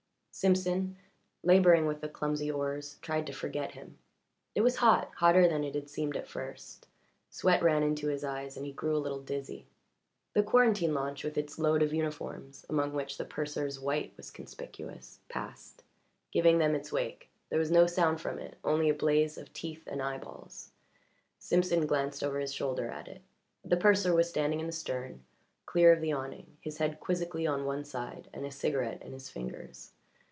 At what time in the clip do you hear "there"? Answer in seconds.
17.49-17.59